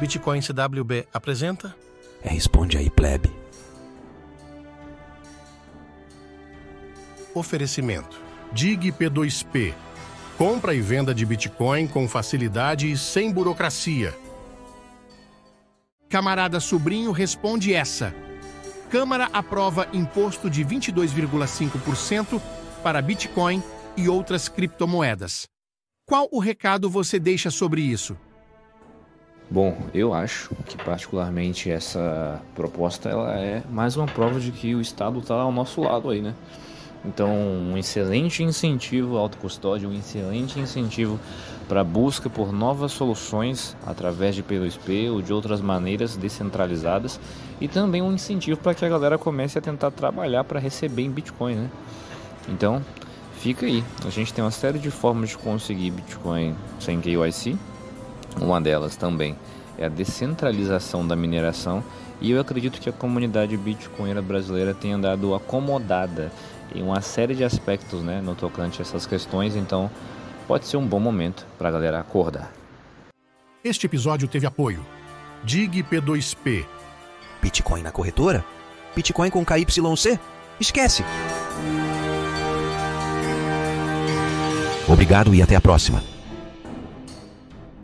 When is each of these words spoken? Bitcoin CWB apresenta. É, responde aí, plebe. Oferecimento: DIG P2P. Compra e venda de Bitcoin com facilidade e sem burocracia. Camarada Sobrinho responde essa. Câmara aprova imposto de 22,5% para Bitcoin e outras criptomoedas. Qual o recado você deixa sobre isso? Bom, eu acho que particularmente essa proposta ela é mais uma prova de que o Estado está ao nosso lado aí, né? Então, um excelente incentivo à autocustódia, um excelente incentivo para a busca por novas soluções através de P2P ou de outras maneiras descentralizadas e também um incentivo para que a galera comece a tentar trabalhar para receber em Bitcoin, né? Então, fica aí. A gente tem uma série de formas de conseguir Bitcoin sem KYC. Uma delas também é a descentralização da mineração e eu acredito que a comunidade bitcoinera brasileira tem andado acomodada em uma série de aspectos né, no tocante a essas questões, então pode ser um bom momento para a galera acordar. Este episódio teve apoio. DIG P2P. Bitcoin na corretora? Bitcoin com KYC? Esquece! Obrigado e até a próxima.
Bitcoin 0.00 0.40
CWB 0.40 1.06
apresenta. 1.12 1.74
É, 2.22 2.28
responde 2.28 2.76
aí, 2.76 2.90
plebe. 2.90 3.30
Oferecimento: 7.34 8.20
DIG 8.52 8.92
P2P. 8.92 9.74
Compra 10.36 10.74
e 10.74 10.80
venda 10.80 11.14
de 11.14 11.24
Bitcoin 11.24 11.86
com 11.86 12.08
facilidade 12.08 12.90
e 12.90 12.98
sem 12.98 13.32
burocracia. 13.32 14.12
Camarada 16.08 16.58
Sobrinho 16.58 17.12
responde 17.12 17.72
essa. 17.72 18.12
Câmara 18.90 19.28
aprova 19.32 19.88
imposto 19.92 20.50
de 20.50 20.64
22,5% 20.64 22.40
para 22.82 23.00
Bitcoin 23.00 23.62
e 23.96 24.08
outras 24.08 24.48
criptomoedas. 24.48 25.46
Qual 26.06 26.28
o 26.30 26.38
recado 26.38 26.90
você 26.90 27.18
deixa 27.18 27.50
sobre 27.50 27.80
isso? 27.80 28.16
Bom, 29.50 29.76
eu 29.92 30.14
acho 30.14 30.54
que 30.66 30.76
particularmente 30.78 31.70
essa 31.70 32.40
proposta 32.54 33.10
ela 33.10 33.34
é 33.34 33.62
mais 33.70 33.96
uma 33.96 34.06
prova 34.06 34.40
de 34.40 34.50
que 34.50 34.74
o 34.74 34.80
Estado 34.80 35.18
está 35.18 35.34
ao 35.34 35.52
nosso 35.52 35.82
lado 35.82 36.10
aí, 36.10 36.22
né? 36.22 36.34
Então, 37.04 37.30
um 37.30 37.76
excelente 37.76 38.42
incentivo 38.42 39.18
à 39.18 39.20
autocustódia, 39.20 39.86
um 39.86 39.92
excelente 39.92 40.58
incentivo 40.58 41.20
para 41.68 41.82
a 41.82 41.84
busca 41.84 42.30
por 42.30 42.50
novas 42.50 42.92
soluções 42.92 43.76
através 43.86 44.34
de 44.34 44.42
P2P 44.42 45.12
ou 45.12 45.20
de 45.20 45.30
outras 45.30 45.60
maneiras 45.60 46.16
descentralizadas 46.16 47.20
e 47.60 47.68
também 47.68 48.00
um 48.00 48.12
incentivo 48.12 48.58
para 48.58 48.74
que 48.74 48.84
a 48.86 48.88
galera 48.88 49.18
comece 49.18 49.58
a 49.58 49.60
tentar 49.60 49.90
trabalhar 49.90 50.44
para 50.44 50.58
receber 50.58 51.02
em 51.02 51.10
Bitcoin, 51.10 51.56
né? 51.56 51.70
Então, 52.48 52.82
fica 53.38 53.66
aí. 53.66 53.84
A 54.06 54.10
gente 54.10 54.32
tem 54.32 54.42
uma 54.42 54.50
série 54.50 54.78
de 54.78 54.90
formas 54.90 55.28
de 55.28 55.36
conseguir 55.36 55.90
Bitcoin 55.90 56.56
sem 56.80 56.98
KYC. 57.02 57.58
Uma 58.40 58.60
delas 58.60 58.96
também 58.96 59.36
é 59.78 59.86
a 59.86 59.88
descentralização 59.88 61.06
da 61.06 61.16
mineração 61.16 61.82
e 62.20 62.30
eu 62.30 62.40
acredito 62.40 62.80
que 62.80 62.88
a 62.88 62.92
comunidade 62.92 63.56
bitcoinera 63.56 64.22
brasileira 64.22 64.72
tem 64.72 64.92
andado 64.92 65.34
acomodada 65.34 66.32
em 66.74 66.82
uma 66.82 67.00
série 67.00 67.34
de 67.34 67.44
aspectos 67.44 68.02
né, 68.02 68.20
no 68.20 68.34
tocante 68.34 68.80
a 68.80 68.82
essas 68.82 69.06
questões, 69.06 69.54
então 69.56 69.90
pode 70.46 70.66
ser 70.66 70.76
um 70.76 70.86
bom 70.86 71.00
momento 71.00 71.46
para 71.58 71.68
a 71.68 71.72
galera 71.72 72.00
acordar. 72.00 72.52
Este 73.62 73.86
episódio 73.86 74.28
teve 74.28 74.46
apoio. 74.46 74.84
DIG 75.42 75.82
P2P. 75.82 76.64
Bitcoin 77.42 77.82
na 77.82 77.90
corretora? 77.90 78.44
Bitcoin 78.94 79.30
com 79.30 79.44
KYC? 79.44 80.18
Esquece! 80.60 81.04
Obrigado 84.88 85.34
e 85.34 85.42
até 85.42 85.56
a 85.56 85.60
próxima. 85.60 86.13